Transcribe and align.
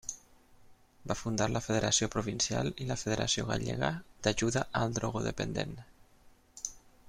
Va 1.11 1.17
fundar 1.19 1.47
la 1.51 1.61
Federació 1.65 2.07
Provincial 2.15 2.71
i 2.85 2.89
la 2.93 2.97
Federació 3.03 3.45
Gallega 3.53 3.91
d'Ajuda 4.29 4.65
al 4.81 4.97
Drogodependent. 4.99 5.81